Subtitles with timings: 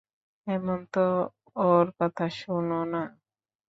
[0.47, 0.93] হেমন্ত,
[1.59, 3.01] ওর কথা শুনো না।